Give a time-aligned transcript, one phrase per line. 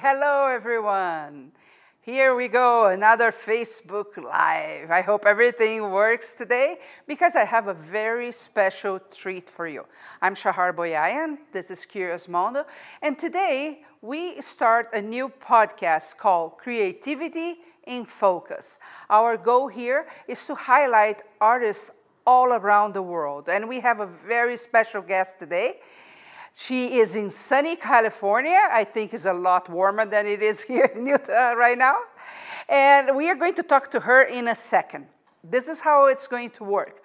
[0.00, 1.52] Hello, everyone.
[2.00, 4.90] Here we go, another Facebook Live.
[4.90, 9.86] I hope everything works today because I have a very special treat for you.
[10.20, 12.64] I'm Shahar Boyayan, this is Curious Mondo,
[13.02, 18.80] and today we start a new podcast called Creativity in Focus.
[19.10, 21.92] Our goal here is to highlight artists
[22.26, 25.76] all around the world, and we have a very special guest today.
[26.56, 28.68] She is in sunny California.
[28.70, 31.98] I think it's a lot warmer than it is here in Utah right now.
[32.68, 35.08] And we are going to talk to her in a second.
[35.42, 37.02] This is how it's going to work.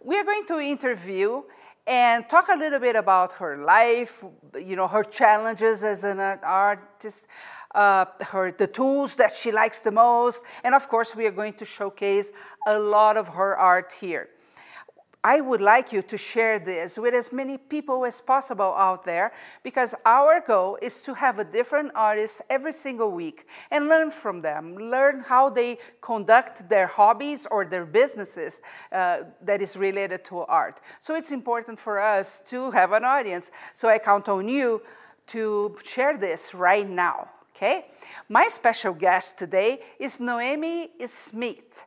[0.00, 1.42] We are going to interview
[1.86, 4.24] and talk a little bit about her life,
[4.58, 7.28] you know, her challenges as an artist,
[7.74, 11.54] uh, her the tools that she likes the most, and of course, we are going
[11.54, 12.30] to showcase
[12.66, 14.28] a lot of her art here.
[15.24, 19.32] I would like you to share this with as many people as possible out there
[19.64, 24.42] because our goal is to have a different artist every single week and learn from
[24.42, 28.60] them, learn how they conduct their hobbies or their businesses
[28.92, 30.80] uh, that is related to art.
[31.00, 33.50] So it's important for us to have an audience.
[33.74, 34.82] So I count on you
[35.28, 37.28] to share this right now.
[37.56, 37.86] Okay?
[38.28, 41.86] My special guest today is Noemi Smith.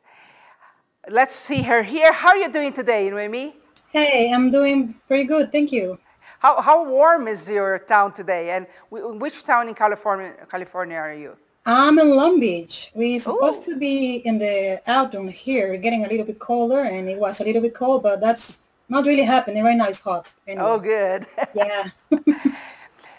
[1.08, 2.12] Let's see her here.
[2.12, 3.56] How are you doing today, Noemi?
[3.88, 5.50] Hey, I'm doing pretty good.
[5.50, 5.98] Thank you.
[6.38, 8.50] How, how warm is your town today?
[8.50, 11.36] And which town in California, California are you?
[11.66, 12.92] I'm in Long Beach.
[12.94, 13.74] We're supposed Ooh.
[13.74, 17.44] to be in the autumn here, getting a little bit colder, and it was a
[17.44, 19.88] little bit cold, but that's not really happening right now.
[19.88, 20.26] It's hot.
[20.46, 20.64] Anyway.
[20.64, 21.26] Oh, good.
[21.54, 21.90] Yeah.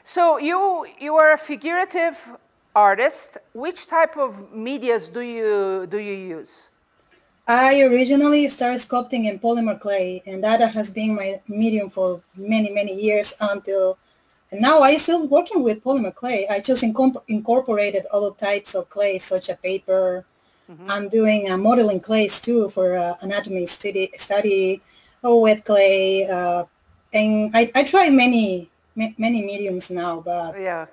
[0.03, 2.17] so you you are a figurative
[2.75, 3.37] artist.
[3.53, 6.69] Which type of medias do you do you use?
[7.47, 12.71] I originally started sculpting in polymer clay, and that has been my medium for many,
[12.71, 13.97] many years until
[14.53, 16.47] now I still working with polymer clay.
[16.47, 20.25] I just incorporated other types of clay, such as paper.
[20.71, 20.89] Mm-hmm.
[20.89, 24.81] I'm doing uh, modeling clays too for uh, anatomy study, study
[25.23, 26.27] oh, wet clay.
[26.27, 26.63] Uh,
[27.11, 30.85] and I, I try many, many mediums now, but yeah.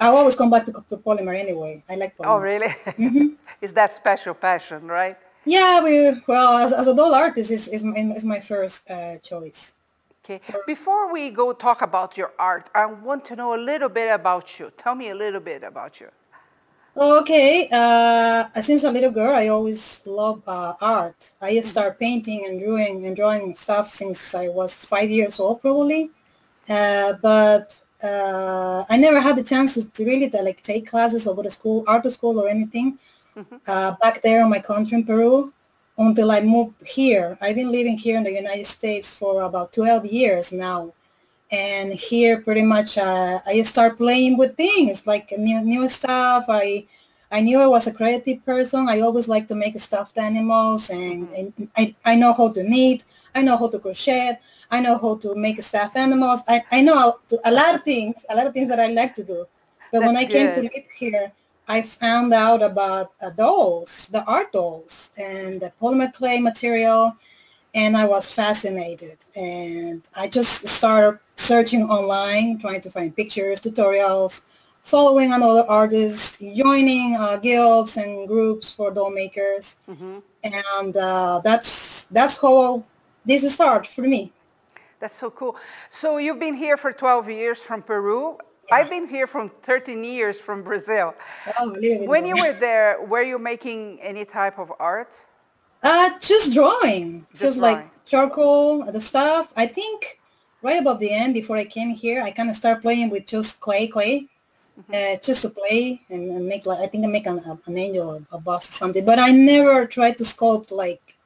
[0.00, 1.82] I always come back to, to polymer anyway.
[1.88, 2.28] I like oh, polymer.
[2.28, 2.68] Oh, really?
[2.86, 3.26] Mm-hmm.
[3.60, 5.16] Is that special passion, right?
[5.44, 9.74] Yeah, we well as, as a doll artist is is, is my first uh, choice.
[10.24, 10.40] Okay.
[10.66, 14.58] Before we go talk about your art, I want to know a little bit about
[14.58, 14.72] you.
[14.78, 16.08] Tell me a little bit about you.
[16.96, 17.68] Okay.
[17.70, 21.32] Uh, since a little girl, I always love uh, art.
[21.42, 21.66] I mm-hmm.
[21.66, 26.10] started painting and drawing and drawing stuff since I was five years old, probably.
[26.66, 31.26] Uh, but uh, I never had the chance to, to really to, like take classes
[31.26, 32.98] or go to school, art school or anything
[33.36, 33.56] mm-hmm.
[33.66, 35.52] uh, back there in my country in Peru
[35.98, 37.38] until I moved here.
[37.40, 40.92] I've been living here in the United States for about 12 years now.
[41.50, 46.46] And here pretty much uh, I start playing with things like new, new stuff.
[46.48, 46.86] I
[47.34, 48.88] I knew I was a creative person.
[48.88, 51.34] I always like to make stuffed animals and, mm-hmm.
[51.34, 53.04] and I, I know how to knit.
[53.34, 54.38] I know how to crochet.
[54.70, 56.42] I know how to make stuffed animals.
[56.46, 59.24] I, I know a lot of things, a lot of things that I like to
[59.24, 59.46] do.
[59.90, 60.32] But That's when I good.
[60.32, 61.32] came to live here,
[61.66, 67.16] I found out about uh, dolls, the art dolls, and the polymer clay material,
[67.74, 69.18] and I was fascinated.
[69.34, 74.42] And I just started searching online, trying to find pictures, tutorials,
[74.82, 80.18] following another artists, joining uh, guilds and groups for doll makers, mm-hmm.
[80.42, 82.84] and uh, that's that's how
[83.24, 84.32] this started for me.
[85.00, 85.56] That's so cool.
[85.90, 88.38] So you've been here for 12 years from Peru.
[88.74, 91.14] I've been here from 13 years from Brazil.
[91.60, 91.76] Oh,
[92.06, 95.24] when you were there, were you making any type of art?
[95.80, 97.76] Uh, just drawing, just, just drawing.
[97.76, 99.52] like charcoal, the stuff.
[99.56, 100.18] I think
[100.60, 103.60] right above the end, before I came here, I kind of start playing with just
[103.60, 104.26] clay, clay,
[104.80, 104.92] mm-hmm.
[104.92, 108.08] uh, just to play and, and, make like I think I make an, an angel
[108.08, 109.04] or a boss or something.
[109.04, 111.16] But I never tried to sculpt like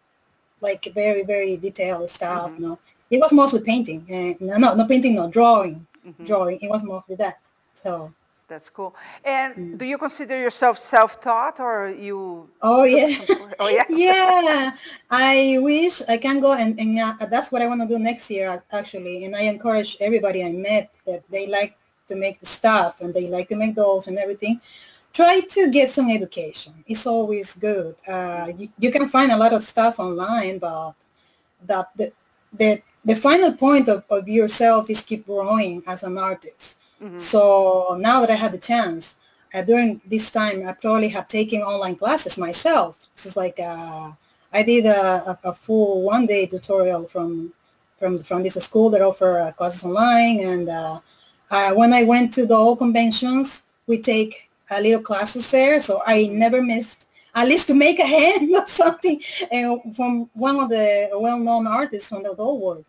[0.60, 2.50] like very very detailed stuff.
[2.50, 2.62] Mm-hmm.
[2.62, 2.78] No,
[3.10, 4.04] it was mostly painting.
[4.10, 6.24] Uh, no, no painting, no drawing mm-hmm.
[6.24, 6.58] drawing.
[6.60, 7.38] It was mostly that.
[7.74, 8.12] So
[8.48, 8.96] that's cool.
[9.24, 9.78] And mm.
[9.78, 12.48] do you consider yourself self-taught or you?
[12.62, 13.12] Oh yeah.
[13.60, 13.84] oh yeah.
[13.90, 14.72] yeah.
[15.10, 18.30] I wish I can go and, and uh, that's what I want to do next
[18.30, 19.26] year actually.
[19.26, 21.76] And I encourage everybody I met that they like
[22.08, 24.60] to make the stuff and they like to make dolls and everything.
[25.12, 26.84] Try to get some education.
[26.86, 27.96] It's always good.
[28.06, 30.92] Uh, you, you, can find a lot of stuff online, but
[31.66, 32.12] that the,
[32.52, 36.78] the the final point of, of yourself is keep growing as an artist.
[37.02, 37.16] Mm-hmm.
[37.16, 39.16] So now that I had the chance,
[39.54, 43.08] uh, during this time, I probably have taken online classes myself.
[43.14, 44.10] This is like uh,
[44.52, 47.54] I did a, a, full one day tutorial from
[47.98, 50.40] from from this school that offer uh, classes online.
[50.40, 51.00] And uh,
[51.72, 55.80] when I went to the all conventions, we take a little classes there.
[55.80, 60.60] So I never missed at least to make a hand or something and from one
[60.60, 62.84] of the well-known artists from the doll world.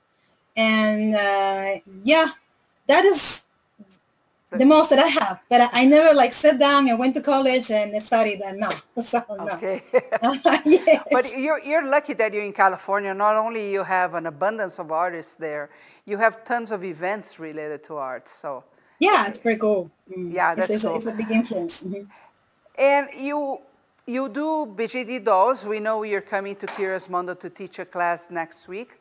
[0.59, 2.31] And uh, yeah,
[2.88, 3.44] that is
[4.51, 5.39] the most that I have.
[5.50, 8.57] But I, I, never like sat down and went to college and studied that.
[8.57, 8.69] No,
[9.01, 9.47] so no.
[9.53, 9.83] Okay.
[10.65, 11.07] yes.
[11.09, 13.13] But you're you're lucky that you're in California.
[13.13, 15.69] Not only you have an abundance of artists there,
[16.06, 18.27] you have tons of events related to art.
[18.27, 18.65] So
[19.00, 19.89] yeah, it's pretty cool.
[20.12, 20.33] Mm.
[20.33, 20.97] Yeah, that's it's, cool.
[20.97, 21.83] It's a, it's a big influence.
[21.83, 22.03] Mm-hmm.
[22.77, 23.59] And you
[24.07, 25.65] you do BJD dolls.
[25.65, 29.00] We know you're coming to Curious Mondo to teach a class next week.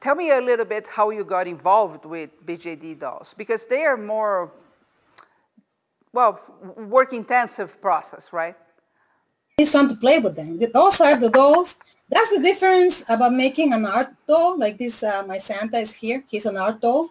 [0.00, 3.98] Tell me a little bit how you got involved with BJD dolls because they are
[3.98, 4.50] more,
[6.14, 6.40] well,
[6.76, 8.56] work intensive process, right?
[9.58, 10.58] It's fun to play with them.
[10.72, 11.76] Those are the dolls.
[12.08, 14.58] That's the difference about making an art doll.
[14.58, 16.24] Like this, uh, my Santa is here.
[16.26, 17.10] He's an art doll.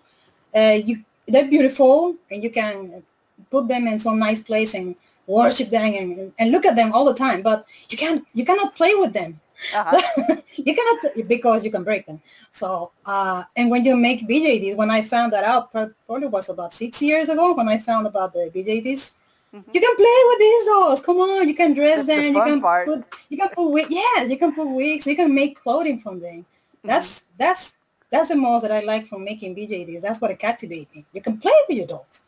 [0.56, 3.04] Uh, you, they're beautiful, and you can
[3.52, 4.96] put them in some nice place and
[5.28, 7.44] worship them and, and look at them all the time.
[7.44, 9.40] But you can't, you cannot play with them
[9.74, 10.36] uh-huh.
[10.56, 12.22] you cannot because you can break them.
[12.52, 16.74] So uh, and when you make BJDs, when I found that out, probably was about
[16.74, 19.12] six years ago when I found about the BJDs.
[19.54, 19.72] Mm-hmm.
[19.74, 21.02] You can play with these dolls.
[21.02, 22.34] Come on, you can dress That's them.
[22.34, 22.88] The you can part.
[22.88, 23.90] put you can put wigs.
[23.90, 25.08] Yeah, you can put wigs.
[25.08, 26.46] You can make clothing from them.
[26.84, 27.26] That's mm-hmm.
[27.38, 27.74] that's
[28.12, 30.02] that's the most that I like from making BJDs.
[30.02, 31.06] That's what captivates me.
[31.14, 32.22] You can play with your dolls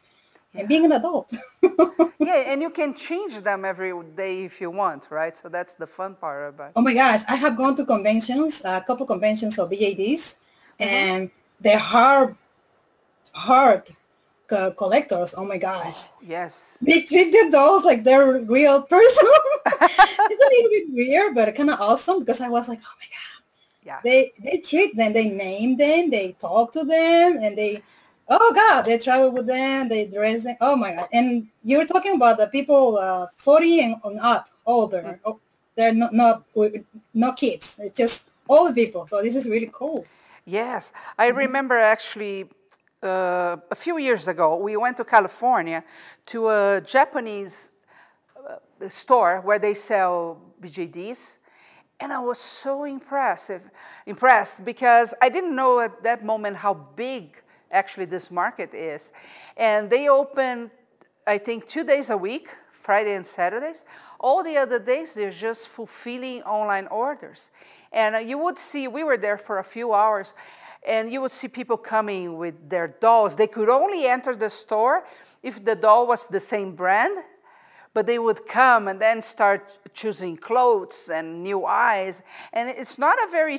[0.53, 1.33] and being an adult.
[2.19, 5.35] yeah, and you can change them every day if you want, right?
[5.35, 6.71] So that's the fun part about.
[6.75, 10.83] Oh my gosh, I have gone to conventions, a couple conventions of BJDs, mm-hmm.
[10.83, 12.35] and they're hard,
[13.31, 13.89] hard
[14.51, 15.33] uh, collectors.
[15.37, 16.07] Oh my gosh.
[16.21, 16.77] Yes.
[16.81, 19.27] They treated those like they're real person.
[19.65, 23.05] it's a little bit weird, but kind of awesome because I was like, oh my
[23.05, 23.21] god.
[23.83, 23.99] Yeah.
[24.03, 27.81] They they treat them, they name them, they talk to them, and they
[28.27, 30.55] Oh God, they travel with them, they dress them.
[30.61, 31.07] Oh my God!
[31.11, 35.01] And you're talking about the people uh, 40 and on up, older.
[35.01, 35.19] Mm.
[35.25, 35.39] Oh,
[35.75, 36.43] they're not not
[37.13, 37.77] not kids.
[37.79, 39.07] It's just old people.
[39.07, 40.05] So this is really cool.
[40.45, 41.37] Yes, I mm-hmm.
[41.37, 42.49] remember actually
[43.03, 45.83] uh, a few years ago we went to California
[46.27, 47.71] to a Japanese
[48.37, 51.37] uh, store where they sell BJDs.
[51.99, 53.61] And I was so impressive,
[54.07, 57.37] impressed because I didn't know at that moment how big
[57.71, 59.13] actually this market is.
[59.57, 60.71] And they open,
[61.25, 63.85] I think, two days a week, Friday and Saturdays.
[64.19, 67.51] All the other days, they're just fulfilling online orders.
[67.91, 70.33] And uh, you would see, we were there for a few hours,
[70.87, 73.35] and you would see people coming with their dolls.
[73.35, 75.05] They could only enter the store
[75.43, 77.17] if the doll was the same brand,
[77.93, 82.23] but they would come and then start choosing clothes and new eyes.
[82.53, 83.57] And it's not a very